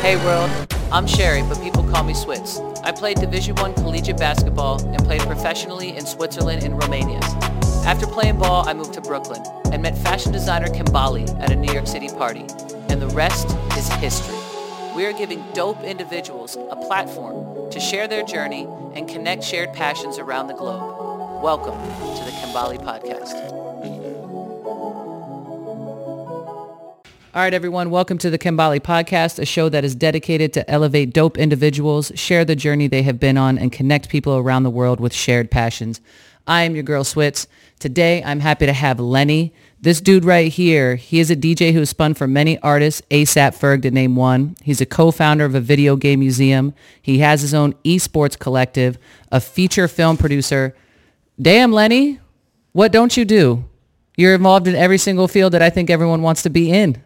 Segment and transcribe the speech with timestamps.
[0.00, 0.50] Hey world,
[0.90, 2.58] I'm Sherry, but people call me Switz.
[2.82, 7.20] I played Division One collegiate basketball and played professionally in Switzerland and Romania.
[7.84, 11.70] After playing ball, I moved to Brooklyn and met fashion designer Kembalii at a New
[11.70, 12.46] York City party.
[12.88, 14.38] And the rest is history.
[14.96, 20.18] We are giving dope individuals a platform to share their journey and connect shared passions
[20.18, 21.42] around the globe.
[21.42, 21.78] Welcome
[22.16, 23.69] to the Kembalii Podcast.
[27.32, 31.12] All right, everyone, welcome to the Kembalii Podcast, a show that is dedicated to elevate
[31.12, 34.98] dope individuals, share the journey they have been on, and connect people around the world
[34.98, 36.00] with shared passions.
[36.48, 37.46] I am your girl, Switz.
[37.78, 39.54] Today, I'm happy to have Lenny.
[39.80, 43.56] This dude right here, he is a DJ who has spun for many artists, ASAP
[43.56, 44.56] Ferg to name one.
[44.64, 46.74] He's a co-founder of a video game museum.
[47.00, 48.98] He has his own esports collective,
[49.30, 50.74] a feature film producer.
[51.40, 52.18] Damn, Lenny,
[52.72, 53.66] what don't you do?
[54.16, 57.00] You're involved in every single field that I think everyone wants to be in.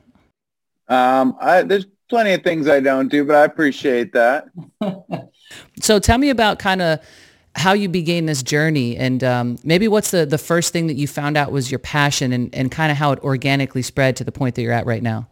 [0.88, 4.46] Um, I, there's plenty of things I don't do, but I appreciate that.
[5.80, 7.00] so tell me about kind of
[7.56, 11.06] how you began this journey and um, maybe what's the, the first thing that you
[11.06, 14.32] found out was your passion and, and kind of how it organically spread to the
[14.32, 15.28] point that you're at right now.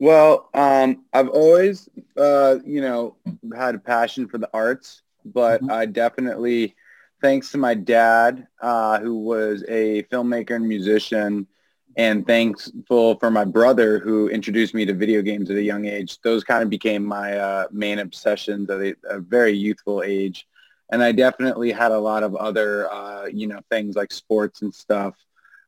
[0.00, 3.14] Well, um, I've always, uh, you know,
[3.56, 5.70] had a passion for the arts, but mm-hmm.
[5.70, 6.74] I definitely,
[7.20, 11.46] thanks to my dad, uh, who was a filmmaker and musician,
[11.96, 16.20] and thankful for my brother who introduced me to video games at a young age.
[16.22, 20.46] Those kind of became my uh, main obsessions at a, a, very youthful age.
[20.90, 24.74] And I definitely had a lot of other, uh, you know, things like sports and
[24.74, 25.14] stuff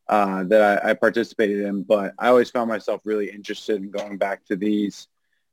[0.07, 1.83] uh, that I, I, participated in.
[1.83, 5.07] But I always found myself really interested in going back to these.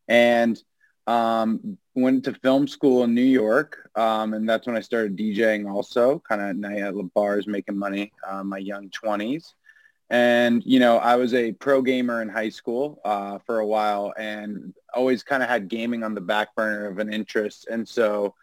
[0.09, 0.63] And
[1.07, 3.91] um, went to film school in New York.
[3.95, 8.13] Um, and that's when I started DJing also, kind of night at bars, making money,
[8.27, 9.55] uh, my young 20s.
[10.13, 14.13] And, you know, I was a pro gamer in high school uh, for a while
[14.19, 17.67] and always kind of had gaming on the back burner of an interest.
[17.71, 18.35] And so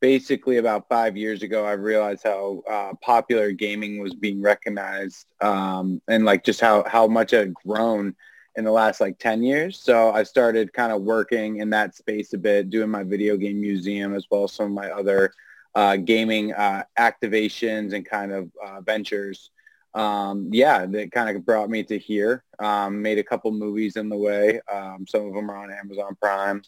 [0.00, 6.02] basically about five years ago, I realized how uh, popular gaming was being recognized um,
[6.06, 8.14] and like just how, how much it had grown
[8.56, 9.80] in the last like 10 years.
[9.80, 13.62] So I started kind of working in that space a bit, doing my video game
[13.62, 15.32] museum as well as some of my other
[15.74, 19.50] uh, gaming uh, activations and kind of uh, ventures
[19.96, 22.44] um, yeah, that kind of brought me to here.
[22.58, 24.60] Um, made a couple movies in the way.
[24.70, 26.62] Um, some of them are on Amazon Prime,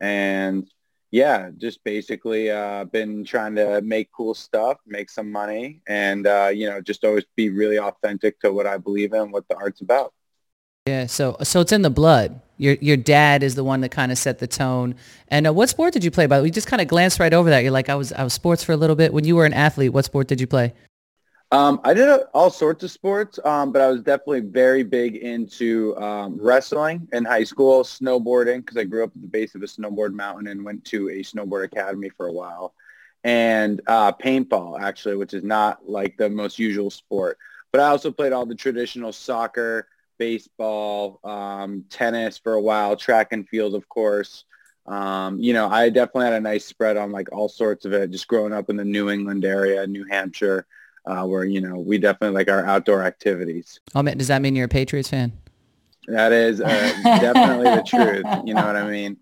[0.00, 0.68] and
[1.12, 6.50] yeah, just basically uh, been trying to make cool stuff, make some money, and uh,
[6.52, 9.80] you know, just always be really authentic to what I believe in, what the art's
[9.80, 10.12] about.
[10.86, 12.40] Yeah, so so it's in the blood.
[12.56, 14.96] Your your dad is the one that kind of set the tone.
[15.28, 16.26] And uh, what sport did you play?
[16.26, 17.60] By the way, we just kind of glanced right over that.
[17.60, 19.12] You're like, I was I was sports for a little bit.
[19.12, 20.72] When you were an athlete, what sport did you play?
[21.52, 25.94] Um, I did all sorts of sports, um, but I was definitely very big into
[25.98, 29.66] um, wrestling in high school, snowboarding, because I grew up at the base of a
[29.66, 32.72] snowboard mountain and went to a snowboard academy for a while,
[33.22, 37.36] and uh, paintball, actually, which is not like the most usual sport.
[37.70, 43.34] But I also played all the traditional soccer, baseball, um, tennis for a while, track
[43.34, 44.44] and field, of course.
[44.86, 48.10] Um, you know, I definitely had a nice spread on like all sorts of it,
[48.10, 50.66] just growing up in the New England area, New Hampshire
[51.06, 53.80] uh, where you know we definitely like our outdoor activities.
[53.94, 55.32] Oh man, does that mean you're a Patriots fan?
[56.08, 56.68] That is uh,
[57.04, 58.26] definitely the truth.
[58.44, 59.18] You know what I mean?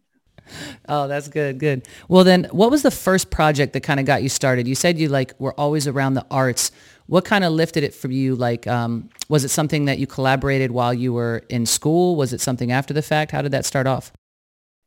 [0.88, 1.58] Oh, that's good.
[1.58, 1.86] Good.
[2.08, 4.66] Well, then, what was the first project that kind of got you started?
[4.66, 6.72] You said you like were always around the arts.
[7.06, 8.34] What kind of lifted it for you?
[8.36, 12.16] Like, um, was it something that you collaborated while you were in school?
[12.16, 13.32] Was it something after the fact?
[13.32, 14.12] How did that start off?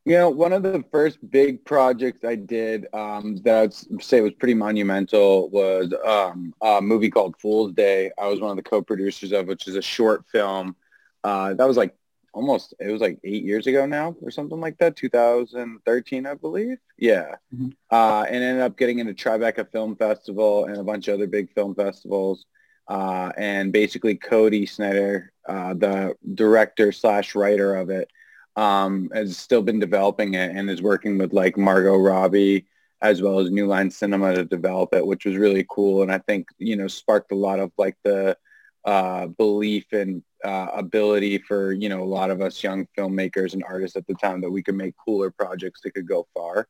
[0.05, 4.33] You know, one of the first big projects I did um, that I'd say was
[4.33, 8.11] pretty monumental was um, a movie called Fool's Day.
[8.19, 10.75] I was one of the co-producers of, which is a short film.
[11.23, 11.95] Uh, that was like
[12.33, 16.79] almost, it was like eight years ago now or something like that, 2013, I believe.
[16.97, 17.35] Yeah.
[17.55, 17.69] Mm-hmm.
[17.89, 21.53] Uh, and ended up getting into Tribeca Film Festival and a bunch of other big
[21.53, 22.45] film festivals.
[22.89, 28.09] Uh, and basically Cody Snider, uh, the director slash writer of it,
[28.55, 32.65] um, has still been developing it and is working with like Margot Robbie
[33.01, 36.03] as well as New Line Cinema to develop it, which was really cool.
[36.03, 38.37] And I think, you know, sparked a lot of like the
[38.85, 43.63] uh, belief and uh, ability for, you know, a lot of us young filmmakers and
[43.65, 46.67] artists at the time that we could make cooler projects that could go far.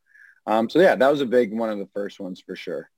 [0.48, 2.90] Um, so yeah, that was a big one of the first ones for sure.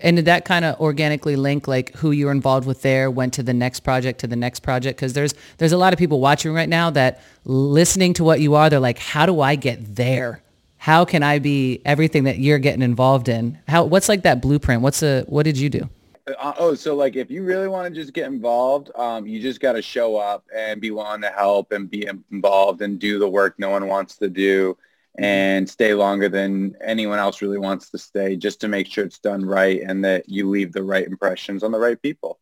[0.00, 3.32] And did that kind of organically link like who you were involved with there went
[3.34, 4.98] to the next project to the next project?
[4.98, 8.54] Because there's there's a lot of people watching right now that listening to what you
[8.56, 10.42] are, they're like, how do I get there?
[10.78, 13.58] How can I be everything that you're getting involved in?
[13.68, 14.82] How what's like that blueprint?
[14.82, 15.88] What's a what did you do?
[16.26, 19.60] uh, oh, so like if you really want to just get involved, um, you just
[19.60, 23.28] got to show up and be willing to help and be involved and do the
[23.28, 24.76] work no one wants to do
[25.16, 29.20] and stay longer than anyone else really wants to stay just to make sure it's
[29.20, 32.40] done right and that you leave the right impressions on the right people.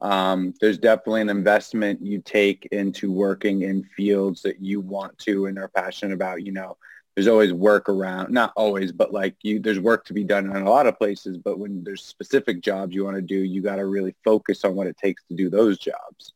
[0.00, 5.46] Um, there's definitely an investment you take into working in fields that you want to
[5.46, 6.44] and are passionate about.
[6.44, 6.76] You know,
[7.14, 10.62] there's always work around, not always, but like you, there's work to be done in
[10.62, 11.38] a lot of places.
[11.38, 14.74] But when there's specific jobs you want to do, you got to really focus on
[14.74, 16.32] what it takes to do those jobs,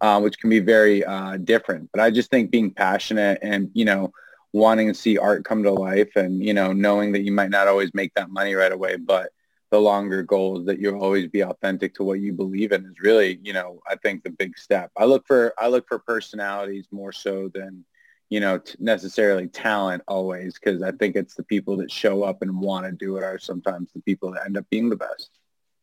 [0.00, 1.90] uh, which can be very uh, different.
[1.92, 4.12] But I just think being passionate and, you know,
[4.54, 7.66] wanting to see art come to life and, you know, knowing that you might not
[7.66, 9.30] always make that money right away, but
[9.72, 13.00] the longer goal is that you'll always be authentic to what you believe in is
[13.00, 14.92] really, you know, I think the big step.
[14.96, 17.84] I look for, I look for personalities more so than,
[18.30, 22.40] you know, t- necessarily talent always, because I think it's the people that show up
[22.40, 25.30] and want to do it are sometimes the people that end up being the best.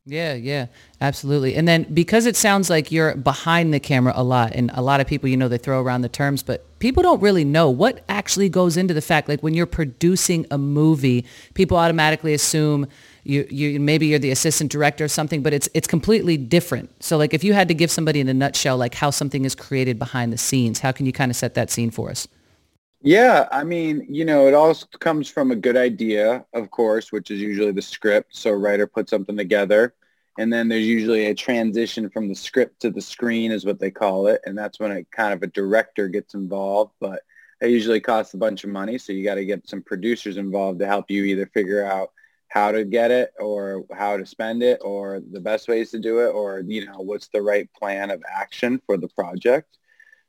[0.06, 0.68] Yeah, yeah,
[1.02, 1.56] absolutely.
[1.56, 5.02] And then because it sounds like you're behind the camera a lot, and a lot
[5.02, 8.04] of people, you know, they throw around the terms, but people don't really know what
[8.10, 9.30] actually goes into the fact.
[9.30, 12.88] Like when you're producing a movie, people automatically assume
[13.24, 17.04] you, you maybe you're the assistant director or something, but it's it's completely different.
[17.04, 19.56] So like if you had to give somebody in a nutshell, like how something is
[19.56, 22.28] created behind the scenes, how can you kind of set that scene for us?
[23.04, 27.32] Yeah, I mean, you know, it all comes from a good idea, of course, which
[27.32, 28.36] is usually the script.
[28.36, 29.94] So writer puts something together
[30.42, 33.92] and then there's usually a transition from the script to the screen is what they
[33.92, 34.42] call it.
[34.44, 37.22] And that's when a kind of a director gets involved, but
[37.62, 38.98] it usually costs a bunch of money.
[38.98, 42.10] So you got to get some producers involved to help you either figure out
[42.48, 46.22] how to get it or how to spend it or the best ways to do
[46.22, 49.78] it or, you know, what's the right plan of action for the project.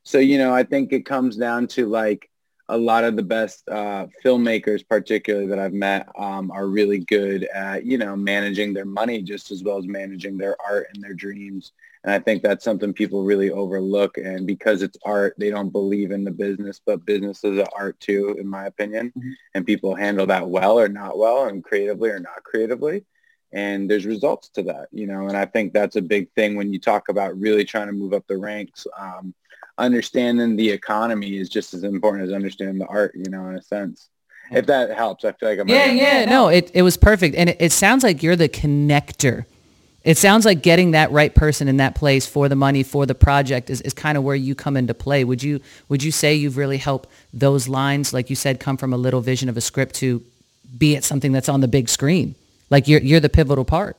[0.03, 2.29] So, you know, I think it comes down to like,
[2.69, 7.43] a lot of the best uh, filmmakers, particularly that I've met, um, are really good
[7.45, 11.13] at you know managing their money just as well as managing their art and their
[11.13, 11.73] dreams.
[12.03, 14.17] And I think that's something people really overlook.
[14.17, 17.97] And because it's art, they don't believe in the business, but business is an art
[18.01, 19.13] too, in my opinion.
[19.17, 19.31] Mm-hmm.
[19.55, 23.05] And people handle that well or not well, and creatively or not creatively.
[23.53, 25.27] And there's results to that, you know.
[25.27, 28.13] And I think that's a big thing when you talk about really trying to move
[28.13, 28.85] up the ranks.
[28.97, 29.33] Um,
[29.77, 33.61] understanding the economy is just as important as understanding the art, you know, in a
[33.61, 34.09] sense.
[34.51, 35.67] If that helps, I feel like I'm.
[35.67, 37.35] Yeah, yeah, no, it, it was perfect.
[37.35, 39.45] And it, it sounds like you're the connector.
[40.03, 43.15] It sounds like getting that right person in that place for the money, for the
[43.15, 45.23] project is, is kind of where you come into play.
[45.23, 48.91] Would you, would you say you've really helped those lines, like you said, come from
[48.91, 50.21] a little vision of a script to
[50.77, 52.35] be it something that's on the big screen?
[52.69, 53.95] Like you're, you're the pivotal part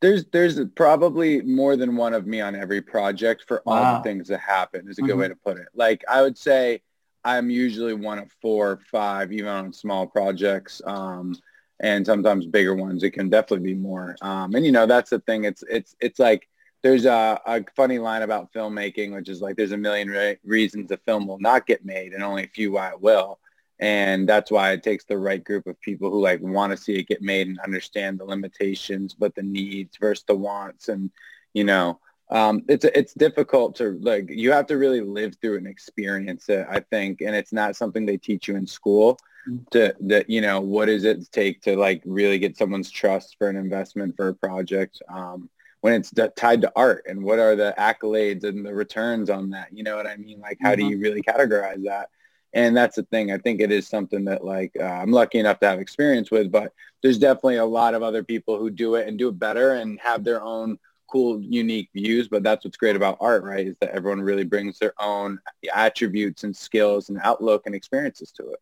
[0.00, 3.72] there's there's probably more than one of me on every project for wow.
[3.74, 5.20] all the things that happen is a good mm-hmm.
[5.20, 6.82] way to put it like i would say
[7.24, 11.34] i'm usually one of four or five even on small projects um,
[11.80, 15.20] and sometimes bigger ones it can definitely be more um, and you know that's the
[15.20, 16.48] thing it's it's it's like
[16.82, 20.90] there's a, a funny line about filmmaking which is like there's a million re- reasons
[20.90, 23.38] a film will not get made and only a few why it will
[23.84, 26.94] and that's why it takes the right group of people who like want to see
[26.94, 31.10] it get made and understand the limitations but the needs versus the wants and
[31.52, 32.00] you know
[32.30, 36.66] um, it's it's difficult to like you have to really live through and experience it
[36.70, 39.68] i think and it's not something they teach you in school mm.
[39.68, 43.50] to that you know what does it take to like really get someone's trust for
[43.50, 45.50] an investment for a project um,
[45.82, 49.50] when it's d- tied to art and what are the accolades and the returns on
[49.50, 50.88] that you know what i mean like how mm-hmm.
[50.88, 52.08] do you really categorize that
[52.54, 53.32] and that's the thing.
[53.32, 56.50] I think it is something that like uh, I'm lucky enough to have experience with,
[56.50, 59.72] but there's definitely a lot of other people who do it and do it better
[59.74, 60.78] and have their own
[61.10, 62.28] cool, unique views.
[62.28, 63.66] But that's what's great about art, right?
[63.66, 65.40] Is that everyone really brings their own
[65.74, 68.60] attributes and skills and outlook and experiences to it.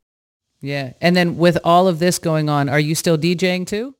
[0.62, 0.94] Yeah.
[1.00, 3.94] And then with all of this going on, are you still DJing too?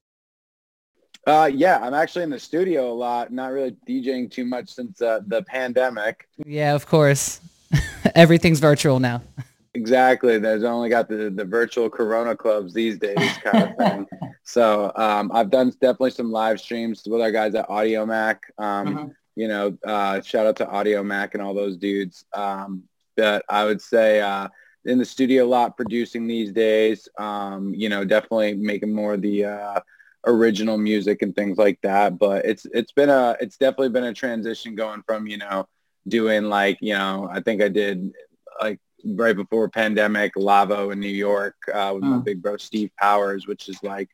[1.27, 5.01] Uh, yeah, I'm actually in the studio a lot, not really DJing too much since
[5.03, 6.27] uh, the pandemic.
[6.45, 7.41] Yeah, of course.
[8.15, 9.23] Everything's virtual now.
[9.75, 10.39] Exactly.
[10.39, 14.07] There's only got the, the virtual Corona clubs these days kind of thing.
[14.43, 18.39] so um, I've done definitely some live streams with our guys at Audiomack.
[18.59, 19.07] Um, uh-huh.
[19.35, 22.27] You know, uh, shout out to Audiomack and all those dudes.
[22.35, 22.83] Um,
[23.17, 24.49] but I would say uh,
[24.85, 27.09] in the studio a lot producing these days.
[27.19, 29.81] Um, you know, definitely making more of the uh,
[30.27, 32.19] original music and things like that.
[32.19, 35.69] But it's it's been a it's definitely been a transition going from you know
[36.09, 38.13] doing like you know I think I did
[38.61, 42.23] like right before pandemic, Lavo in New York uh, with my hmm.
[42.23, 44.09] big bro Steve Powers, which is like,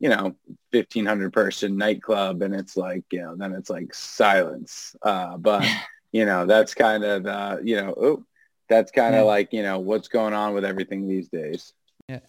[0.00, 0.34] you know,
[0.72, 2.42] 1500 person nightclub.
[2.42, 4.94] And it's like, you know, then it's like silence.
[5.02, 5.66] Uh, but,
[6.12, 8.24] you know, that's kind of, uh, you know, oh,
[8.68, 9.26] that's kind of yeah.
[9.26, 11.72] like, you know, what's going on with everything these days.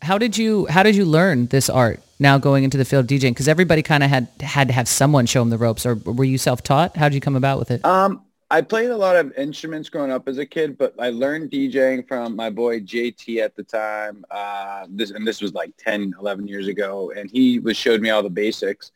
[0.02, 2.00] How did you How did you learn this art?
[2.18, 4.88] Now going into the field of DJing, because everybody kind of had had to have
[4.88, 6.96] someone show them the ropes, or were you self taught?
[6.96, 7.84] How did you come about with it?
[7.84, 11.50] Um, I played a lot of instruments growing up as a kid, but I learned
[11.50, 14.24] DJing from my boy JT at the time.
[14.30, 18.12] Uh, this and this was like 10, 11 years ago, and he was showed me
[18.12, 18.92] all the basics.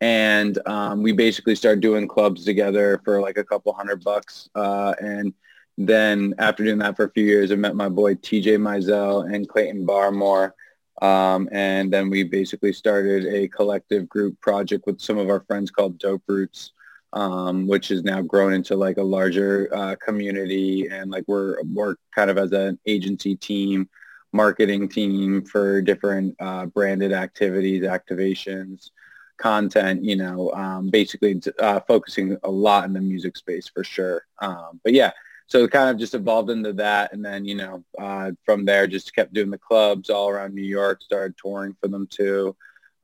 [0.00, 4.48] And um, we basically started doing clubs together for like a couple hundred bucks.
[4.54, 5.32] Uh, and
[5.76, 9.48] then after doing that for a few years, I met my boy TJ Mizell and
[9.48, 10.52] Clayton Barmore.
[11.00, 15.70] Um, and then we basically started a collective group project with some of our friends
[15.70, 16.72] called Dope Roots
[17.12, 20.88] um, which is now grown into like a larger uh, community.
[20.88, 23.88] And like we're, we're kind of as an agency team,
[24.32, 28.90] marketing team for different uh, branded activities, activations,
[29.38, 34.26] content, you know, um, basically uh, focusing a lot in the music space for sure.
[34.40, 35.12] Um, but yeah,
[35.46, 37.12] so kind of just evolved into that.
[37.12, 40.62] And then, you know, uh, from there, just kept doing the clubs all around New
[40.62, 42.54] York, started touring for them too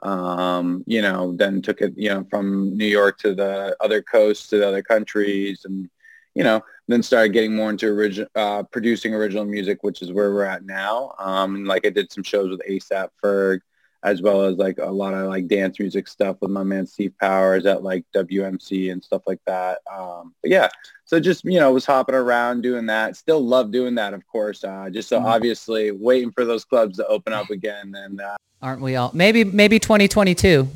[0.04, 4.48] um, you know, then took it, you know, from New York to the other coasts
[4.48, 5.88] to the other countries and,
[6.34, 10.32] you know, then started getting more into origi- uh, producing original music, which is where
[10.32, 11.14] we're at now.
[11.18, 13.60] Um, and like I did some shows with ASAP Ferg,
[14.04, 17.14] as well as like a lot of like dance music stuff with my man Steve
[17.18, 19.78] Powers at like WMC and stuff like that.
[19.90, 20.68] Um, but yeah,
[21.06, 23.16] so just, you know, was hopping around doing that.
[23.16, 24.62] Still love doing that, of course.
[24.62, 25.26] Uh, just so mm-hmm.
[25.26, 27.94] obviously waiting for those clubs to open up again.
[27.96, 29.10] And uh, aren't we all?
[29.14, 30.68] Maybe, maybe 2022.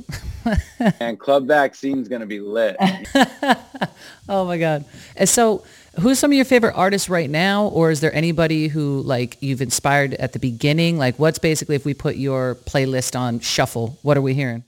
[1.00, 2.76] and club vaccine's going to be lit.
[4.28, 4.86] oh my God.
[5.16, 5.64] And so
[6.00, 9.62] who's some of your favorite artists right now or is there anybody who like you've
[9.62, 14.16] inspired at the beginning like what's basically if we put your playlist on shuffle what
[14.16, 14.64] are we hearing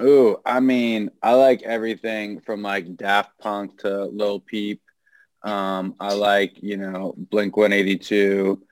[0.00, 4.82] Ooh, I mean, I like everything from like Daft Punk to Lil Peep.
[5.42, 8.62] Um, I like, you know, Blink 182.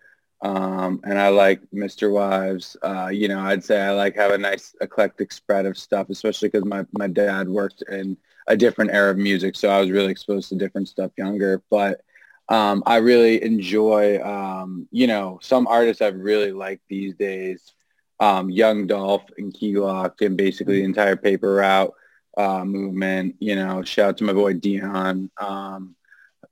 [0.45, 2.13] Um, and I like Mr.
[2.13, 2.77] Wives.
[2.83, 6.51] Uh, you know, I'd say I like have a nice eclectic spread of stuff, especially
[6.51, 9.57] because my, my dad worked in a different era of music.
[9.57, 11.63] So I was really exposed to different stuff younger.
[11.71, 12.03] But
[12.51, 17.73] um, I really enjoy, um, you know, some artists I've really liked these days.
[18.21, 21.95] Um, Young Dolph and Key Glock and basically the entire paper route
[22.37, 23.37] uh, movement.
[23.41, 25.31] You know, shout out to my boy Dion.
[25.41, 25.97] Um,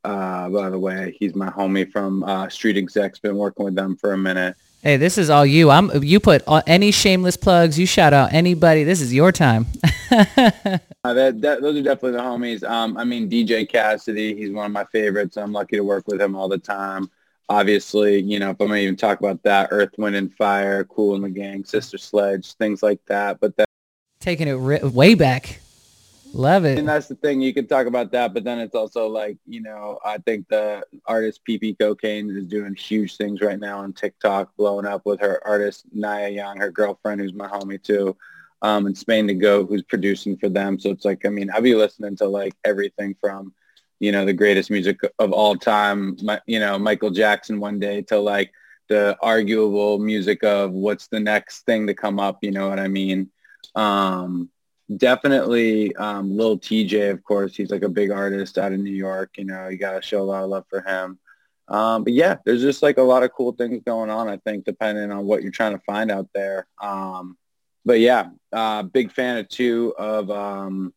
[0.05, 3.19] uh, by the way, he's my homie from uh, Street Execs.
[3.19, 4.57] Been working with them for a minute.
[4.83, 5.71] Hey, this is all you.
[5.71, 6.03] I'm.
[6.03, 7.79] You put any shameless plugs.
[7.79, 8.83] You shout out anybody.
[8.83, 9.67] This is your time.
[10.11, 12.69] uh, that, that, those are definitely the homies.
[12.69, 14.35] Um, I mean, DJ Cassidy.
[14.35, 15.37] He's one of my favorites.
[15.37, 17.09] I'm lucky to work with him all the time.
[17.49, 21.15] Obviously, you know, if I'm gonna even talk about that, Earth, Wind, and Fire, Kool
[21.15, 23.39] and the Gang, Sister Sledge, things like that.
[23.41, 23.67] But that
[24.19, 25.61] taking it way back.
[26.35, 26.79] Love it.
[26.79, 27.41] And that's the thing.
[27.41, 30.83] You can talk about that, but then it's also like, you know, I think the
[31.07, 35.41] artist PP Cocaine is doing huge things right now on TikTok, blowing up with her
[35.47, 38.17] artist Naya Young, her girlfriend, who's my homie too,
[38.63, 40.79] um, and Spain to Go, who's producing for them.
[40.79, 43.53] So it's like, I mean, I'll be listening to like everything from,
[44.01, 48.03] you know, the greatest music of all time, my, you know, Michael Jackson one day
[48.03, 48.53] to like
[48.89, 52.39] the arguable music of what's the next thing to come up.
[52.43, 53.31] You know what I mean?
[53.75, 54.49] Um,
[54.97, 57.57] definitely um, Lil Tjay, of course.
[57.57, 59.37] He's like a big artist out of New York.
[59.37, 61.19] You know, you got to show a lot of love for him.
[61.69, 64.65] Um, but yeah, there's just like a lot of cool things going on, I think,
[64.65, 66.67] depending on what you're trying to find out there.
[66.81, 67.37] Um,
[67.85, 70.93] but yeah, uh, big fan of two of, um,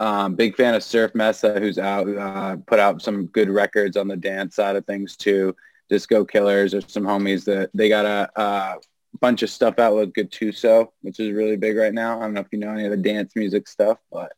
[0.00, 4.08] um, big fan of Surf Mesa, who's out, uh, put out some good records on
[4.08, 5.54] the dance side of things too.
[5.88, 8.76] Disco Killerz or some homies that they got a, uh,
[9.20, 12.18] bunch of stuff out with Gattuso, which is really big right now.
[12.18, 14.32] I don't know if you know any of the dance music stuff, but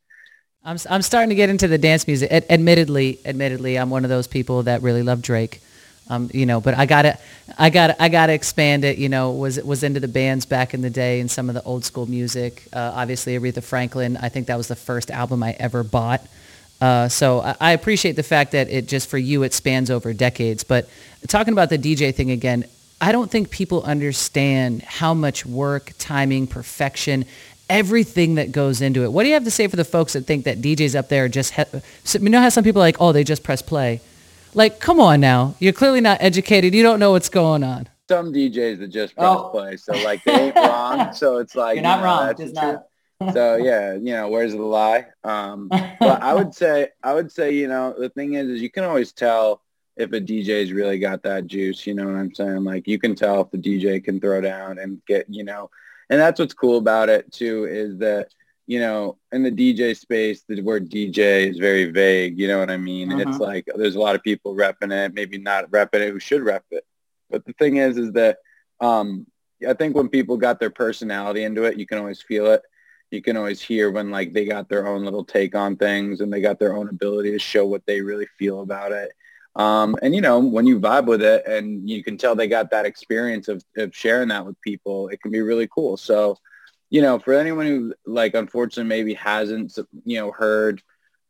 [0.64, 2.30] I'm I'm starting to get into the dance music.
[2.30, 5.60] Ad- admittedly, admittedly, I'm one of those people that really love Drake.
[6.08, 7.18] Um, you know, but I gotta,
[7.58, 8.98] I gotta, I gotta expand it.
[8.98, 11.62] You know, was was into the bands back in the day and some of the
[11.62, 12.64] old school music.
[12.72, 14.16] Uh, obviously, Aretha Franklin.
[14.16, 16.26] I think that was the first album I ever bought.
[16.80, 20.12] Uh, so I, I appreciate the fact that it just for you it spans over
[20.12, 20.62] decades.
[20.62, 20.88] But
[21.26, 22.64] talking about the DJ thing again,
[23.00, 27.26] I don't think people understand how much work, timing, perfection,
[27.68, 29.12] everything that goes into it.
[29.12, 31.28] What do you have to say for the folks that think that DJs up there
[31.28, 31.64] just, ha-
[32.12, 34.00] you know how some people are like, oh, they just press play.
[34.54, 35.54] Like, come on now.
[35.58, 36.74] You're clearly not educated.
[36.74, 37.88] You don't know what's going on.
[38.08, 39.48] Some DJs that just press oh.
[39.50, 39.76] play.
[39.76, 41.10] So like they ain't wrong.
[41.14, 42.36] So it's like, you're not you know, wrong.
[42.36, 43.34] Just not.
[43.34, 45.06] so yeah, you know, where's the lie?
[45.24, 48.70] Um, but I would say, I would say, you know, the thing is, is you
[48.70, 49.60] can always tell
[49.96, 52.64] if a DJ's really got that juice, you know what I'm saying?
[52.64, 55.70] Like you can tell if the DJ can throw down and get, you know,
[56.10, 58.28] and that's what's cool about it too, is that,
[58.66, 62.38] you know, in the DJ space, the word DJ is very vague.
[62.38, 63.12] You know what I mean?
[63.12, 63.24] Uh-huh.
[63.28, 66.42] It's like there's a lot of people repping it, maybe not repping it who should
[66.42, 66.84] rep it.
[67.30, 68.38] But the thing is, is that
[68.80, 69.26] um,
[69.66, 72.62] I think when people got their personality into it, you can always feel it.
[73.10, 76.32] You can always hear when like they got their own little take on things and
[76.32, 79.12] they got their own ability to show what they really feel about it.
[79.56, 82.70] Um, and you know, when you vibe with it and you can tell they got
[82.70, 85.96] that experience of, of sharing that with people, it can be really cool.
[85.96, 86.36] So,
[86.90, 90.82] you know, for anyone who like, unfortunately, maybe hasn't, you know, heard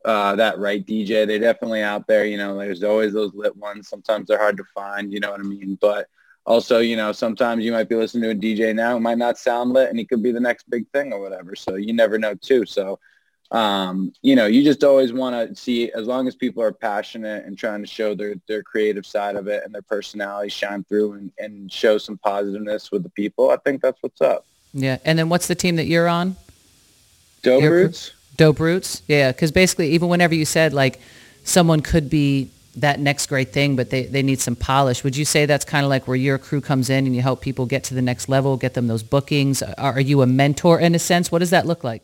[0.05, 2.27] uh, that right DJ, they're definitely out there.
[2.27, 3.89] You know, there's always those lit ones.
[3.89, 5.13] Sometimes they're hard to find.
[5.13, 5.79] You know what I mean?
[5.81, 6.09] But
[6.45, 9.39] also, you know, sometimes you might be listening to a DJ now who might not
[9.39, 11.55] sound lit and he could be the next big thing or whatever.
[11.55, 12.67] So you never know too.
[12.67, 12.99] So,
[13.53, 17.45] um, you know, you just always want to see as long as people are passionate
[17.45, 21.13] and trying to show their, their creative side of it and their personality shine through
[21.13, 23.51] and, and show some positiveness with the people.
[23.51, 24.45] I think that's what's up.
[24.73, 24.99] Yeah.
[25.05, 26.37] And then what's the team that you're on?
[27.43, 28.13] Dope Roots.
[28.37, 29.03] Dope Roots.
[29.07, 29.33] Yeah.
[29.33, 31.01] Cause basically even whenever you said like
[31.45, 35.03] someone could be that next great thing, but they, they need some polish.
[35.03, 37.41] Would you say that's kind of like where your crew comes in and you help
[37.41, 39.63] people get to the next level, get them those bookings?
[39.63, 41.33] Are you a mentor in a sense?
[41.33, 42.03] What does that look like?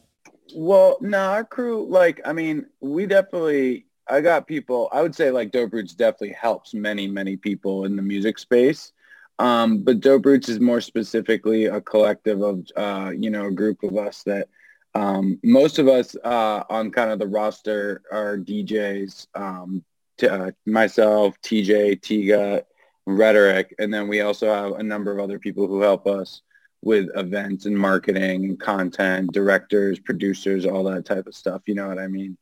[0.54, 5.30] Well, no, our crew, like, I mean, we definitely, I got people, I would say
[5.30, 8.92] like Dope Roots definitely helps many, many people in the music space.
[9.38, 13.82] Um, but Dope Roots is more specifically a collective of, uh, you know, a group
[13.82, 14.48] of us that
[14.94, 19.82] um, most of us uh, on kind of the roster are DJs, um,
[20.28, 22.64] uh, myself, TJ, Tiga,
[23.06, 26.42] Rhetoric, and then we also have a number of other people who help us
[26.82, 31.62] with events and marketing and content, directors, producers, all that type of stuff.
[31.66, 32.36] You know what I mean?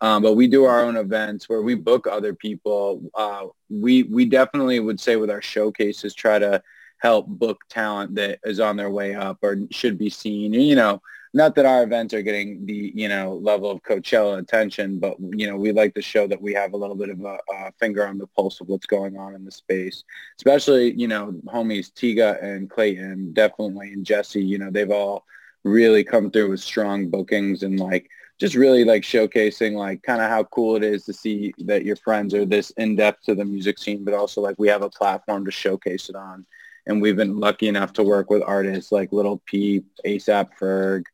[0.00, 3.02] Um, but we do our own events where we book other people.
[3.14, 6.62] Uh, we we definitely would say with our showcases try to
[6.98, 10.52] help book talent that is on their way up or should be seen.
[10.52, 11.00] You know,
[11.34, 15.46] not that our events are getting the you know level of Coachella attention, but you
[15.46, 18.06] know we like to show that we have a little bit of a, a, finger
[18.06, 20.04] on the pulse of what's going on in the space.
[20.38, 24.42] Especially you know homies Tiga and Clayton, definitely, and Jesse.
[24.42, 25.24] You know they've all
[25.64, 30.28] really come through with strong bookings and like just really like showcasing like kind of
[30.28, 33.44] how cool it is to see that your friends are this in depth to the
[33.44, 36.46] music scene, but also like we have a platform to showcase it on.
[36.86, 41.04] And we've been lucky enough to work with artists like Little Peep, ASAP Ferg,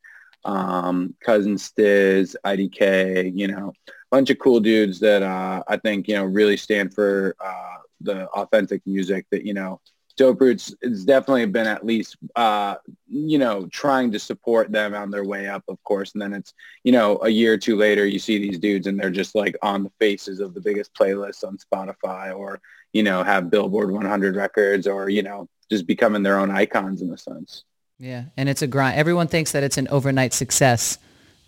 [0.45, 3.73] um, Cousin Stiz, IDK, you know,
[4.11, 8.27] bunch of cool dudes that uh, I think, you know, really stand for uh, the
[8.29, 9.81] authentic music that, you know,
[10.17, 12.75] Dope Roots has definitely been at least, uh,
[13.09, 16.13] you know, trying to support them on their way up, of course.
[16.13, 16.53] And then it's,
[16.85, 19.57] you know, a year or two later, you see these dudes and they're just like
[19.63, 22.61] on the faces of the biggest playlists on Spotify or,
[22.93, 27.11] you know, have Billboard 100 records or, you know, just becoming their own icons in
[27.13, 27.65] a sense.
[28.03, 28.99] Yeah, and it's a grind.
[28.99, 30.99] Everyone thinks that it's an overnight success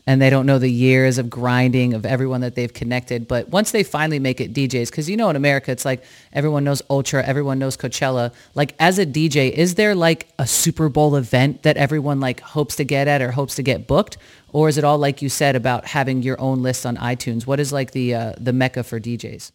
[0.07, 3.27] and they don't know the years of grinding of everyone that they've connected.
[3.27, 6.63] But once they finally make it DJs, because you know in America it's like everyone
[6.63, 8.33] knows Ultra, everyone knows Coachella.
[8.55, 12.77] Like as a DJ, is there like a Super Bowl event that everyone like hopes
[12.77, 14.17] to get at or hopes to get booked,
[14.53, 17.49] or is it all like you said about having your own list on iTunes?
[17.49, 19.51] What is like the uh, the mecca for DJs?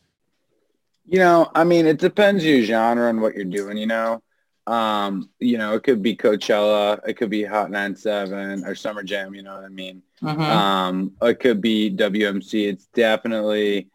[1.05, 3.77] You know, I mean, it depends your genre and what you're doing.
[3.77, 4.21] You know,
[4.69, 9.33] um, you know, it could be Coachella, it could be Hot 97 or Summer Jam,
[9.33, 10.03] you know what I mean?
[10.21, 10.41] Mm-hmm.
[10.41, 12.69] Um, it could be WMC.
[12.69, 13.87] It's definitely,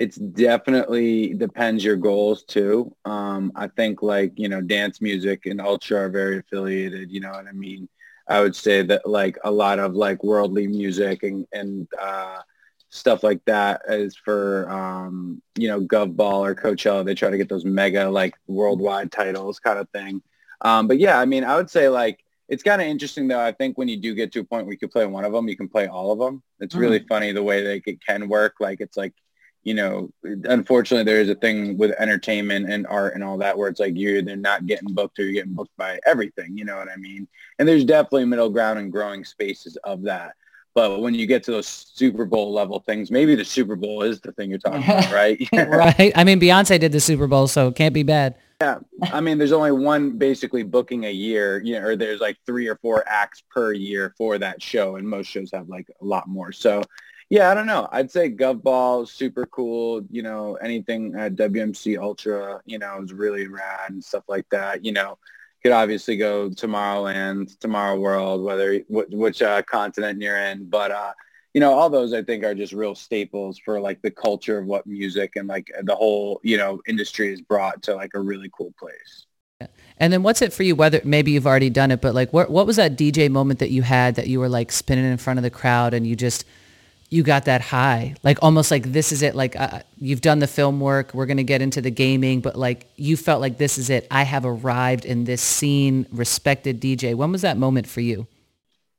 [0.00, 2.92] it's definitely depends your goals too.
[3.04, 7.30] Um, I think like, you know, dance music and ultra are very affiliated, you know
[7.30, 7.88] what I mean?
[8.28, 12.40] I would say that like a lot of like worldly music and, and, uh,
[12.90, 17.04] stuff like that is for um, you know gov ball or coachella.
[17.04, 20.22] They try to get those mega like worldwide titles kind of thing.
[20.62, 23.40] Um, but yeah i mean i would say like it's kind of interesting though.
[23.40, 25.32] I think when you do get to a point where you can play one of
[25.32, 26.82] them you can play all of them it's mm-hmm.
[26.82, 28.54] really funny the way that it can work.
[28.60, 29.12] Like it's like
[29.64, 33.68] you know unfortunately there is a thing with entertainment and art and all that where
[33.68, 36.76] it's like you're either not getting booked or you're getting booked by everything you know
[36.76, 37.26] what i mean?
[37.58, 40.36] And there's definitely middle ground and growing spaces of that
[40.76, 44.20] but when you get to those Super Bowl level things, maybe the Super Bowl is
[44.20, 45.40] the thing you're talking about, right?
[45.54, 46.12] right.
[46.14, 48.34] I mean, Beyonce did the Super Bowl, so it can't be bad.
[48.60, 48.80] Yeah.
[49.04, 52.68] I mean, there's only one basically booking a year, you know, or there's like three
[52.68, 54.96] or four acts per year for that show.
[54.96, 56.52] And most shows have like a lot more.
[56.52, 56.82] So
[57.30, 57.88] yeah, I don't know.
[57.90, 60.02] I'd say Gov Ball super cool.
[60.10, 64.48] You know, anything uh, at WMC Ultra, you know, is really rad and stuff like
[64.50, 64.84] that.
[64.84, 65.18] You know,
[65.66, 70.70] could obviously go Tomorrowland, Tomorrow World, whether which uh, continent you're in.
[70.70, 71.12] But uh,
[71.54, 74.66] you know, all those I think are just real staples for like the culture of
[74.66, 78.48] what music and like the whole you know industry is brought to like a really
[78.56, 79.26] cool place.
[79.98, 80.76] And then what's it for you?
[80.76, 83.70] Whether maybe you've already done it, but like what what was that DJ moment that
[83.70, 86.44] you had that you were like spinning in front of the crowd and you just
[87.08, 88.14] you got that high?
[88.22, 89.34] Like almost like this is it.
[89.34, 91.14] Like uh, you've done the film work.
[91.14, 94.06] We're going to get into the gaming, but like you felt like this is it.
[94.10, 97.14] I have arrived in this scene, respected DJ.
[97.14, 98.26] When was that moment for you?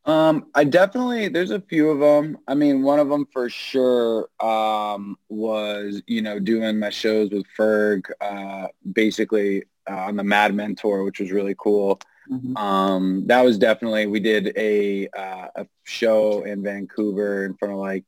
[0.06, 2.38] Um, I definitely, there's a few of them.
[2.48, 7.46] I mean, one of them for sure um, was, you know, doing my shows with
[7.60, 12.00] Ferg, uh, basically uh, on the Mad Men tour, which was really cool.
[12.32, 12.58] Mm-hmm.
[12.58, 17.80] Um, that was definitely, we did a, uh, a show in Vancouver in front of
[17.80, 18.04] like,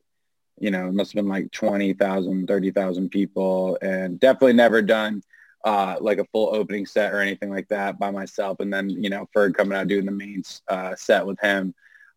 [0.59, 5.23] you know, it must have been like 20,000, 30,000 people and definitely never done
[5.63, 8.59] uh, like a full opening set or anything like that by myself.
[8.59, 11.73] And then, you know, Ferg coming out doing the main uh, set with him.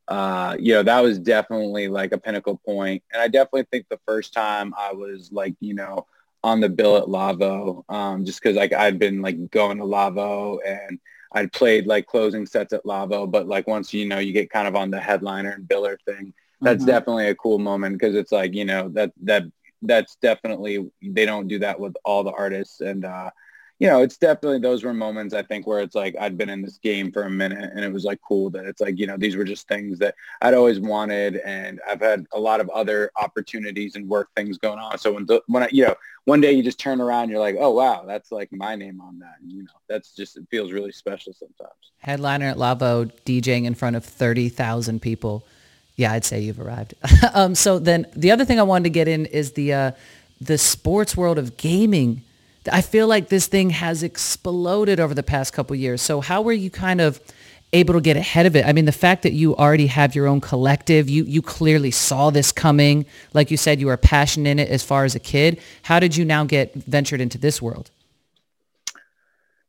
[0.09, 2.61] Uh, you know, that was definitely like a pinnacle.
[2.67, 6.07] And I definitely think the first time I was like, you know,
[6.45, 10.59] on the bill at Lavo, um, just because like I'd been like going to Lavo
[10.59, 10.99] and
[11.35, 14.69] I'd played like closing sets at Lavo, but like once you know you get kind
[14.69, 16.87] of on the headliner and biller thing, that's mm-hmm.
[16.87, 19.45] definitely a cool moment because it's like you know that that
[19.83, 23.31] that's definitely they don't do that with all the artists and uh,
[23.83, 26.63] you know, it's definitely those were moments I think where it's like I'd been in
[26.63, 29.17] this game for a minute and it was like cool that it's like, you know,
[29.17, 33.11] these were just things that I'd always wanted and I've had a lot of other
[33.21, 34.99] opportunities and work things going on.
[34.99, 37.73] So when, when I, you know, one day you just turn around, you're like, oh,
[37.73, 39.35] wow, that's like my name on that.
[39.41, 41.75] And, you know, that's just, it feels really special sometimes.
[41.99, 45.45] Headliner at Lavo, DJing in front of 30,000 people.
[45.97, 46.95] Yeah, I'd say you've arrived.
[47.35, 49.93] um, so then the other thing I wanted to get in is the, uh,
[50.41, 52.23] the sports world of gaming
[52.71, 56.01] I feel like this thing has exploded over the past couple years.
[56.03, 57.21] So how were you kind of
[57.73, 58.67] able to get ahead of it?
[58.67, 62.31] I mean, the fact that you already have your own collective, you you clearly saw
[62.31, 63.07] this coming.
[63.33, 65.61] Like you said, you were passionate in it as far as a kid.
[65.83, 67.91] How did you now get ventured into this world?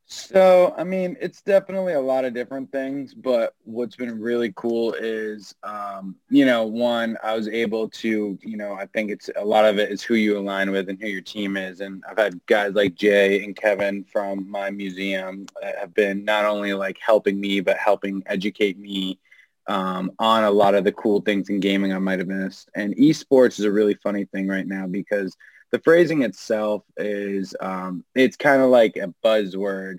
[0.06, 4.94] So, I mean, it's definitely a lot of different things, but what's been really cool
[4.94, 9.44] is, um, you know, one, I was able to, you know, I think it's a
[9.46, 11.80] lot of it is who you align with and who your team is.
[11.80, 16.46] And I've had guys like Jay and Kevin from my museum that have been not
[16.46, 19.20] only like helping me, but helping educate me
[19.68, 22.70] um, on a lot of the cool things in gaming I might have missed.
[22.76, 25.36] And esports is a really funny thing right now because
[25.74, 29.98] the phrasing itself is um, it's kind of like a buzzword.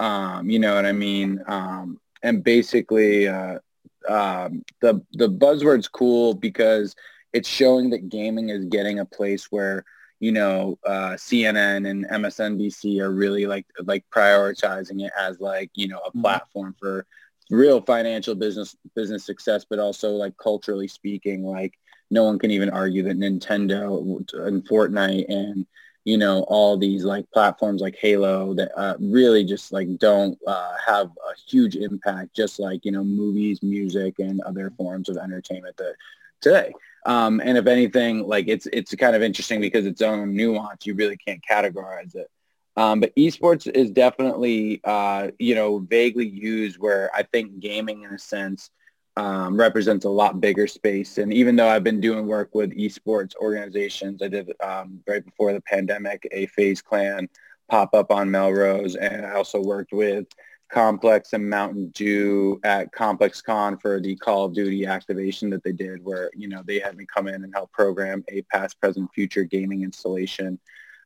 [0.00, 1.40] Um, you know what I mean?
[1.46, 3.60] Um, and basically, uh,
[4.08, 6.96] um, the the buzzword's cool because
[7.32, 9.84] it's showing that gaming is getting a place where
[10.18, 15.86] you know uh, CNN and MSNBC are really like like prioritizing it as like you
[15.86, 16.22] know a mm-hmm.
[16.22, 17.06] platform for
[17.48, 21.78] real financial business business success, but also like culturally speaking, like
[22.12, 23.98] no one can even argue that Nintendo
[24.46, 25.66] and Fortnite and
[26.04, 30.74] you know all these like platforms like Halo that uh, really just like don't uh,
[30.86, 35.76] have a huge impact, just like you know movies, music, and other forms of entertainment
[35.78, 35.94] that
[36.40, 36.72] today.
[37.06, 40.94] Um, and if anything, like it's it's kind of interesting because its own nuance, you
[40.94, 42.30] really can't categorize it.
[42.76, 48.12] Um, but esports is definitely, uh, you know, vaguely used where I think gaming in
[48.12, 48.70] a sense
[49.16, 51.18] um, represents a lot bigger space.
[51.18, 55.52] And even though I've been doing work with esports organizations, I did um, right before
[55.52, 57.28] the pandemic a FaZe Clan
[57.68, 60.26] pop up on Melrose, and I also worked with
[60.70, 65.72] Complex and Mountain Dew at Complex Con for the Call of Duty activation that they
[65.72, 69.10] did, where you know they had me come in and help program a past, present,
[69.14, 70.58] future gaming installation.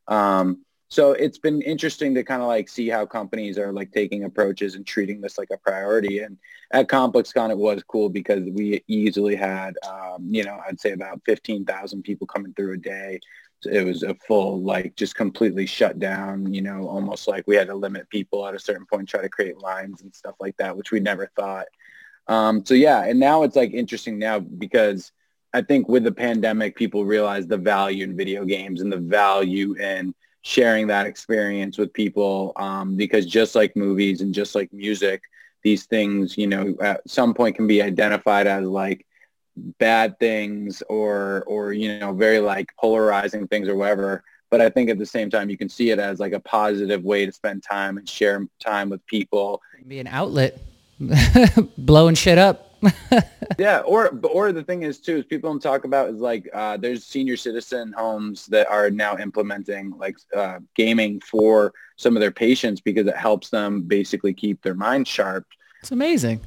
[0.06, 0.64] Um,
[0.96, 4.76] so it's been interesting to kind of like see how companies are like taking approaches
[4.76, 6.20] and treating this like a priority.
[6.20, 6.38] And
[6.70, 11.20] at ComplexCon, it was cool because we easily had, um, you know, I'd say about
[11.26, 13.20] 15,000 people coming through a day.
[13.60, 17.56] So it was a full, like just completely shut down, you know, almost like we
[17.56, 20.56] had to limit people at a certain point, try to create lines and stuff like
[20.56, 21.66] that, which we never thought.
[22.26, 25.12] Um, so yeah, and now it's like interesting now because
[25.52, 29.74] I think with the pandemic, people realize the value in video games and the value
[29.74, 30.14] in
[30.46, 35.20] sharing that experience with people um, because just like movies and just like music,
[35.64, 39.04] these things, you know, at some point can be identified as like
[39.56, 44.22] bad things or, or, you know, very like polarizing things or whatever.
[44.48, 47.02] But I think at the same time, you can see it as like a positive
[47.02, 49.60] way to spend time and share time with people.
[49.88, 50.60] Be an outlet,
[51.76, 52.75] blowing shit up.
[53.58, 56.76] yeah, or or the thing is too is people don't talk about is like uh,
[56.76, 62.30] there's senior citizen homes that are now implementing like uh, gaming for some of their
[62.30, 65.46] patients because it helps them basically keep their mind sharp.
[65.80, 66.40] It's amazing.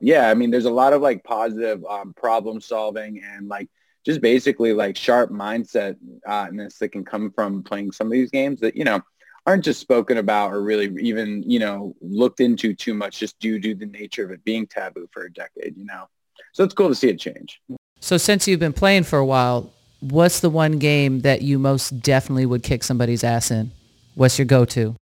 [0.00, 3.68] Yeah, I mean, there's a lot of like positive um, problem solving and like
[4.04, 8.60] just basically like sharp mindset uh, that can come from playing some of these games
[8.60, 9.00] that you know
[9.46, 13.60] aren't just spoken about or really even, you know, looked into too much just due
[13.60, 16.08] to the nature of it being taboo for a decade, you know.
[16.52, 17.60] So it's cool to see it change.
[18.00, 22.00] So since you've been playing for a while, what's the one game that you most
[22.00, 23.70] definitely would kick somebody's ass in?
[24.14, 24.94] What's your go-to?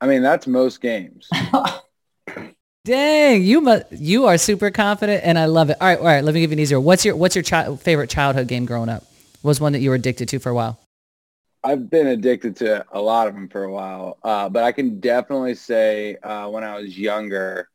[0.00, 1.28] I mean, that's most games.
[2.86, 5.76] Dang, you mu- you are super confident, and I love it.
[5.80, 6.24] All right, all right.
[6.24, 6.80] Let me give you an easier.
[6.80, 9.02] What's your what's your chi- favorite childhood game growing up?
[9.42, 10.79] What was one that you were addicted to for a while?
[11.62, 14.98] I've been addicted to a lot of them for a while, uh, but I can
[15.00, 17.68] definitely say uh, when I was younger,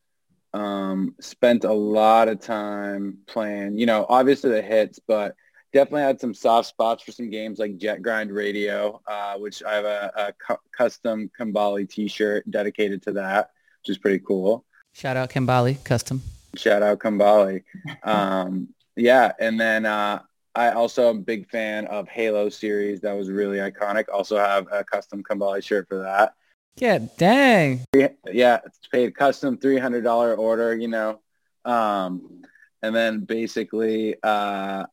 [0.53, 3.77] um, spent a lot of time playing.
[3.77, 5.35] You know, obviously the hits, but
[5.73, 9.75] definitely had some soft spots for some games like Jet Grind Radio, uh, which I
[9.75, 14.65] have a, a cu- custom Kembalii T-shirt dedicated to that, which is pretty cool.
[14.93, 16.21] Shout out Kembalii Custom.
[16.55, 17.63] Shout out Kembalii.
[18.03, 20.21] Um, yeah, and then uh,
[20.55, 23.01] I also am a big fan of Halo series.
[23.01, 24.05] That was really iconic.
[24.11, 26.33] Also have a custom Kembalii shirt for that.
[26.77, 27.85] Yeah, dang.
[27.93, 31.19] Yeah, it's paid custom $300 order, you know.
[31.65, 32.43] Um,
[32.81, 34.85] and then basically uh,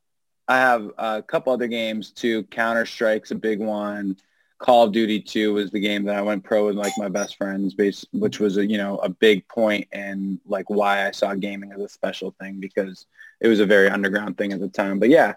[0.49, 2.45] I have a couple other games too.
[2.45, 4.17] Counter-Strike's a big one.
[4.63, 7.37] Call of Duty 2 was the game that I went pro with like my best
[7.37, 11.35] friends, base, which was a you know a big point and like why I saw
[11.35, 13.07] gaming as a special thing because
[13.41, 15.01] it was a very underground thing at the time.
[15.01, 15.35] But yeah,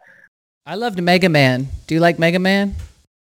[0.67, 1.67] I loved Mega Man.
[1.87, 2.75] Do you like Mega Man?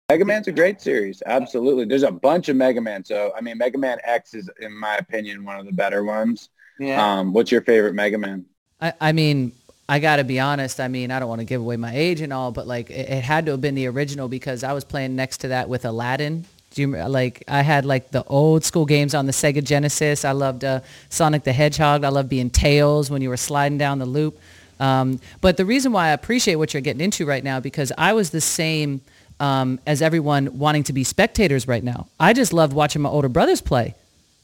[0.10, 1.22] Mega Man's a great series.
[1.26, 1.84] Absolutely.
[1.84, 3.04] There's a bunch of Mega Man.
[3.04, 6.48] So I mean, Mega Man X is, in my opinion, one of the better ones.
[6.80, 7.20] Yeah.
[7.20, 8.46] Um, what's your favorite Mega Man?
[8.80, 9.52] I, I mean,
[9.90, 10.80] I got to be honest.
[10.80, 13.10] I mean, I don't want to give away my age and all, but like it,
[13.10, 15.84] it, had to have been the original because I was playing next to that with
[15.84, 16.46] Aladdin.
[16.70, 20.24] Do you like I had like the old school games on the Sega Genesis.
[20.24, 22.04] I loved uh, Sonic the Hedgehog.
[22.04, 24.40] I loved being Tails when you were sliding down the loop.
[24.80, 28.14] Um, but the reason why I appreciate what you're getting into right now because I
[28.14, 29.02] was the same
[29.40, 32.08] um, as everyone wanting to be spectators right now.
[32.20, 33.96] I just loved watching my older brothers play.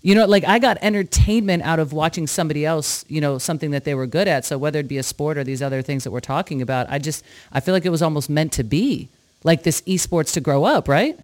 [0.06, 3.86] You know, like I got entertainment out of watching somebody else, you know, something that
[3.86, 4.46] they were good at.
[4.46, 7.00] So whether it be a sport or these other things that we're talking about, I
[7.00, 9.10] just, I feel like it was almost meant to be
[9.44, 11.20] like this esports to grow up, right?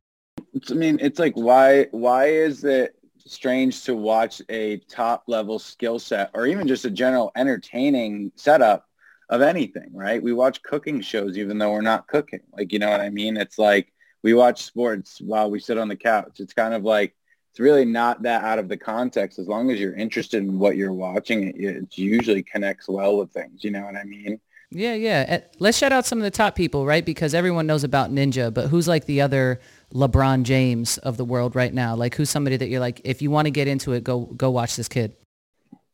[0.68, 6.00] I mean, it's like, why, why is it strange to watch a top level skill
[6.00, 8.88] set or even just a general entertaining setup
[9.30, 10.24] of anything, right?
[10.24, 12.42] We watch cooking shows even though we're not cooking.
[12.52, 13.38] Like, you know what I mean?
[13.38, 16.40] It's like we watch sports while we sit on the couch.
[16.40, 17.16] It's kind of like,
[17.52, 19.38] it's really not that out of the context.
[19.38, 23.32] As long as you're interested in what you're watching, it, it usually connects well with
[23.32, 23.64] things.
[23.64, 24.40] You know what I mean?
[24.70, 25.26] Yeah, yeah.
[25.28, 27.06] Eh, let's shout out some of the top people, right?
[27.06, 29.60] Because everyone knows about Ninja, but who's like the other
[29.94, 31.94] LeBron James of the world right now?
[31.94, 34.50] Like who's somebody that you're like, if you want to get into it, go go
[34.50, 35.14] watch this kid.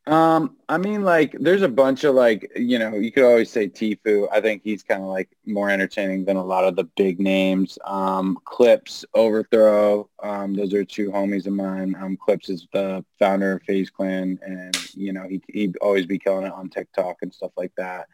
[0.08, 3.68] Um, I mean, like, there's a bunch of like, you know, you could always say
[3.68, 4.30] Tfue.
[4.32, 7.78] I think he's kind of like more entertaining than a lot of the big names.
[7.84, 11.94] Um, Clips, Overthrow, um, those are two homies of mine.
[12.00, 16.18] Um, Clips is the founder of FaZe Clan, and you know, he he'd always be
[16.18, 18.08] killing it on TikTok and stuff like that.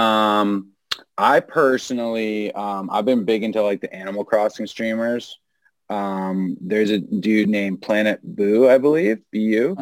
[0.00, 0.70] Um,
[1.18, 5.38] I personally, um, I've been big into like the Animal Crossing streamers.
[5.90, 9.74] Um, there's a dude named Planet Boo, I believe, BU.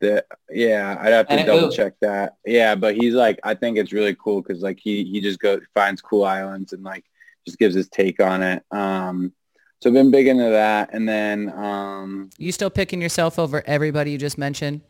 [0.00, 2.36] That yeah, I'd have to Planet double check that.
[2.46, 5.60] Yeah, but he's like, I think it's really cool because like he he just goes
[5.74, 7.04] finds cool islands and like
[7.44, 8.62] just gives his take on it.
[8.70, 9.32] Um,
[9.80, 14.10] so I've been big into that, and then um, You still picking yourself over everybody
[14.10, 14.80] you just mentioned?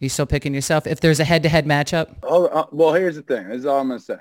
[0.00, 0.86] You still picking yourself?
[0.86, 2.16] If there's a head-to-head matchup?
[2.22, 3.48] Oh, uh, well, here's the thing.
[3.48, 4.18] This is all I'm gonna say.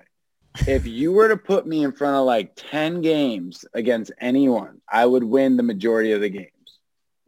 [0.68, 5.06] If you were to put me in front of like ten games against anyone, I
[5.06, 6.52] would win the majority of the games.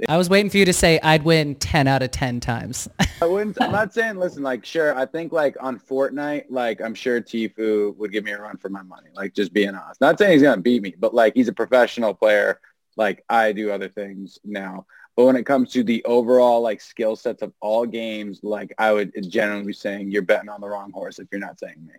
[0.09, 2.89] I was waiting for you to say I'd win 10 out of 10 times.
[3.21, 3.61] I wouldn't.
[3.61, 4.17] I'm not saying.
[4.17, 4.97] Listen, like, sure.
[4.97, 8.69] I think like on Fortnite, like I'm sure Tfue would give me a run for
[8.69, 9.09] my money.
[9.13, 10.01] Like, just being honest.
[10.01, 12.59] Not saying he's gonna beat me, but like he's a professional player.
[12.97, 14.85] Like I do other things now.
[15.15, 18.91] But when it comes to the overall like skill sets of all games, like I
[18.93, 21.93] would generally be saying you're betting on the wrong horse if you're not saying me.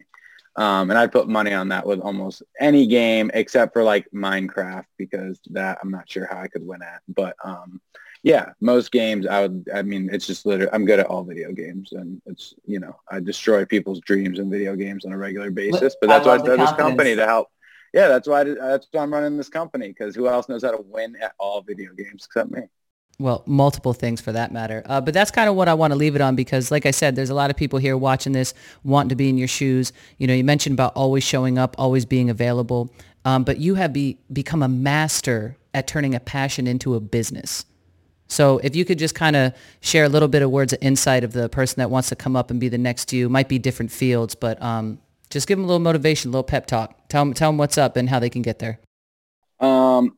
[0.56, 4.84] Um, and I'd put money on that with almost any game except for like Minecraft
[4.98, 7.00] because that I'm not sure how I could win at.
[7.08, 7.80] But um,
[8.22, 9.68] yeah, most games I would.
[9.74, 12.96] I mean, it's just literally I'm good at all video games, and it's you know
[13.10, 15.96] I destroy people's dreams in video games on a regular basis.
[16.00, 17.48] But I that's why I started this company to help.
[17.94, 20.70] Yeah, that's why I, that's why I'm running this company because who else knows how
[20.70, 22.62] to win at all video games except me?
[23.18, 24.82] Well, multiple things for that matter.
[24.86, 26.90] Uh, but that's kind of what I want to leave it on because, like I
[26.90, 29.92] said, there's a lot of people here watching this wanting to be in your shoes.
[30.18, 32.92] You know, you mentioned about always showing up, always being available.
[33.24, 37.64] Um, but you have be, become a master at turning a passion into a business.
[38.28, 41.22] So if you could just kind of share a little bit of words of insight
[41.22, 43.58] of the person that wants to come up and be the next you, might be
[43.58, 44.98] different fields, but um,
[45.28, 47.08] just give them a little motivation, a little pep talk.
[47.08, 48.80] Tell them, tell them what's up and how they can get there.
[49.60, 50.16] Um,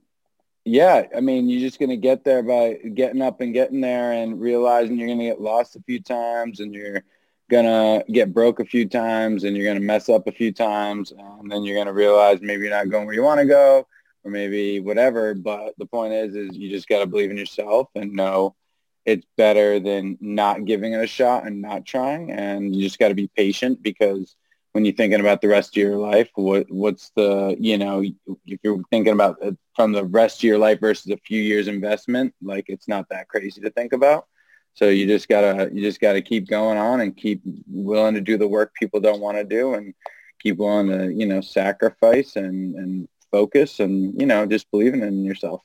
[0.64, 4.40] yeah, I mean, you're just gonna get there by getting up and getting there and
[4.40, 7.04] realizing you're gonna get lost a few times and you're
[7.50, 11.50] gonna get broke a few times and you're gonna mess up a few times and
[11.50, 13.86] then you're gonna realize maybe you're not going where you want to go
[14.24, 15.34] or maybe whatever.
[15.34, 18.56] But the point is is you just got to believe in yourself and know
[19.04, 22.30] it's better than not giving it a shot and not trying.
[22.30, 24.34] And you just got to be patient because
[24.74, 28.02] when you're thinking about the rest of your life what what's the you know
[28.46, 31.68] if you're thinking about it from the rest of your life versus a few years
[31.68, 34.26] investment like it's not that crazy to think about
[34.74, 38.36] so you just gotta you just gotta keep going on and keep willing to do
[38.36, 39.94] the work people don't want to do and
[40.40, 45.24] keep willing to you know sacrifice and and focus and you know just believing in
[45.24, 45.60] yourself.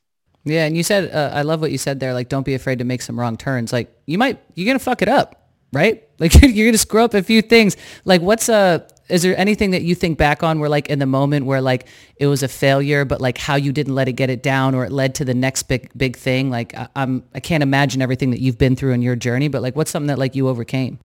[0.46, 2.14] Yeah, and you said uh, I love what you said there.
[2.14, 3.72] Like, don't be afraid to make some wrong turns.
[3.72, 6.06] Like, you might you're gonna fuck it up, right?
[6.20, 7.78] Like, you're gonna screw up a few things.
[8.04, 11.00] Like, what's a uh, is there anything that you think back on where like in
[11.00, 14.14] the moment where like it was a failure, but like how you didn't let it
[14.14, 16.50] get it down or it led to the next big big thing?
[16.50, 19.62] Like I, I'm I can't imagine everything that you've been through in your journey, but
[19.62, 21.00] like what's something that like you overcame?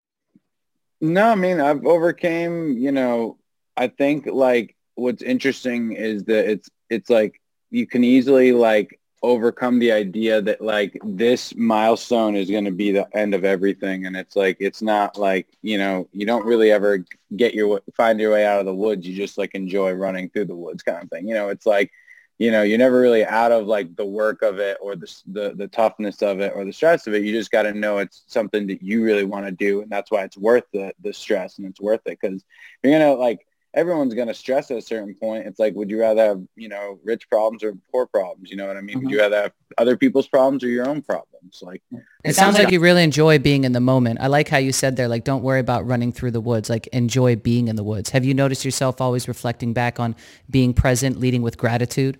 [1.01, 2.77] No, I mean I've overcame.
[2.77, 3.37] You know,
[3.77, 9.79] I think like what's interesting is that it's it's like you can easily like overcome
[9.79, 14.05] the idea that like this milestone is going to be the end of everything.
[14.05, 17.03] And it's like it's not like you know you don't really ever
[17.35, 19.07] get your find your way out of the woods.
[19.07, 21.27] You just like enjoy running through the woods kind of thing.
[21.27, 21.91] You know it's like
[22.37, 25.53] you know you're never really out of like the work of it or the the,
[25.55, 27.23] the toughness of it or the stress of it.
[27.23, 29.81] You just got to know it's something that you really want to do.
[29.81, 32.19] And that's why it's worth the the stress and it's worth it.
[32.21, 32.43] Because
[32.83, 35.47] you're gonna like everyone's going to stress at a certain point.
[35.47, 38.51] It's like, would you rather have, you know, rich problems or poor problems?
[38.51, 38.97] You know what I mean?
[38.97, 39.05] Mm-hmm.
[39.05, 41.59] Would you rather have other people's problems or your own problems?
[41.61, 44.19] Like, it, it sounds like, like you really enjoy being in the moment.
[44.21, 46.85] I like how you said there, like, don't worry about running through the woods, like
[46.87, 48.11] enjoy being in the woods.
[48.11, 50.15] Have you noticed yourself always reflecting back on
[50.49, 52.19] being present, leading with gratitude?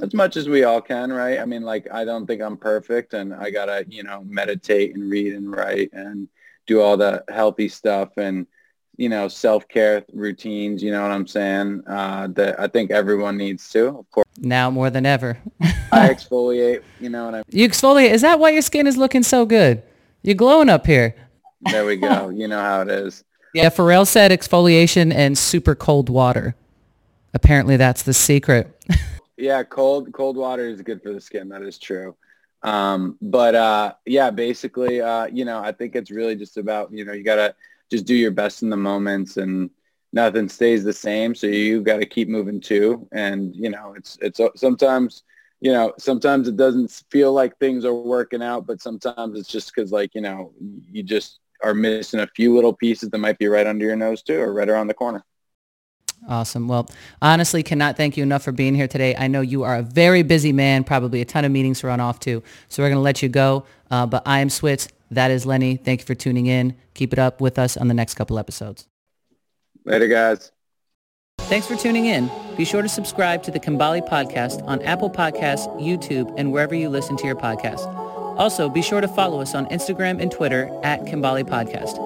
[0.00, 1.38] As much as we all can, right?
[1.38, 4.96] I mean, like, I don't think I'm perfect and I got to, you know, meditate
[4.96, 6.28] and read and write and
[6.66, 8.48] do all the healthy stuff and,
[8.96, 13.68] you know, self-care routines, you know what I'm saying, uh, that I think everyone needs
[13.70, 14.26] to, of course.
[14.38, 15.38] Now more than ever.
[15.60, 15.68] I
[16.08, 17.44] exfoliate, you know what I mean?
[17.50, 18.10] You exfoliate.
[18.10, 19.82] Is that why your skin is looking so good?
[20.22, 21.14] You're glowing up here.
[21.62, 22.28] There we go.
[22.34, 23.24] you know how it is.
[23.54, 26.54] Yeah, Pharrell said exfoliation and super cold water.
[27.32, 28.70] Apparently that's the secret.
[29.36, 31.48] yeah, cold cold water is good for the skin.
[31.48, 32.16] That is true.
[32.62, 37.04] Um, but uh, yeah, basically, uh, you know, I think it's really just about, you
[37.04, 37.54] know, you got to
[37.90, 39.70] just do your best in the moments and
[40.12, 41.34] nothing stays the same.
[41.34, 43.08] So you got to keep moving too.
[43.12, 45.22] And, you know, it's, it's sometimes,
[45.60, 49.72] you know, sometimes it doesn't feel like things are working out, but sometimes it's just
[49.74, 50.52] because like, you know,
[50.90, 54.22] you just are missing a few little pieces that might be right under your nose
[54.22, 55.24] too, or right around the corner.
[56.28, 56.66] Awesome.
[56.66, 56.88] Well,
[57.22, 59.14] honestly, cannot thank you enough for being here today.
[59.16, 62.00] I know you are a very busy man, probably a ton of meetings to run
[62.00, 62.42] off to.
[62.68, 63.64] So we're going to let you go.
[63.90, 64.88] Uh, but I am Switz.
[65.10, 65.76] That is Lenny.
[65.76, 66.74] Thank you for tuning in.
[66.94, 68.86] Keep it up with us on the next couple episodes.
[69.84, 70.52] Later, guys.
[71.42, 72.30] Thanks for tuning in.
[72.56, 76.88] Be sure to subscribe to the Kembalii podcast on Apple Podcasts, YouTube, and wherever you
[76.88, 77.86] listen to your podcast.
[78.36, 81.96] Also, be sure to follow us on Instagram and Twitter at Kembalii Podcast.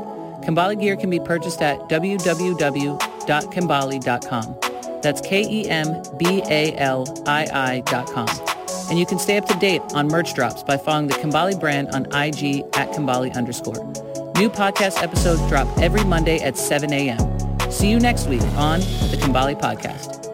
[0.45, 4.57] Kembalii gear can be purchased at www.kembalii.com.
[5.03, 5.81] That's K-E-M-B-A-L-I-I
[7.87, 8.29] dot com.
[8.90, 11.88] And you can stay up to date on merch drops by following the Kembalii brand
[11.90, 13.85] on IG at Kembalii underscore.
[14.35, 17.70] New podcast episodes drop every Monday at 7 a.m.
[17.70, 20.30] See you next week on the Kembalii Podcast.